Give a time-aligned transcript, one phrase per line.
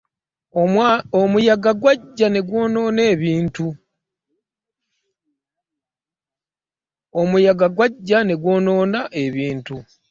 [7.13, 9.77] Omuyaga gwajja ne gwonoona ebintu.